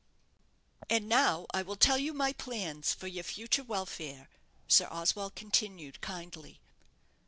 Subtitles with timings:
[0.89, 4.29] "And now I will tell you my plans for your future welfare,"
[4.67, 6.59] Sir Oswald continued, kindly.